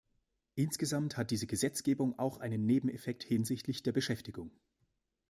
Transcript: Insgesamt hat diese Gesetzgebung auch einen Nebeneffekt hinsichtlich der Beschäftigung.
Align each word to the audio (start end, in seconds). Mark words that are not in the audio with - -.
Insgesamt 0.55 1.15
hat 1.15 1.29
diese 1.29 1.45
Gesetzgebung 1.45 2.17
auch 2.17 2.39
einen 2.39 2.65
Nebeneffekt 2.65 3.23
hinsichtlich 3.23 3.83
der 3.83 3.91
Beschäftigung. 3.91 4.49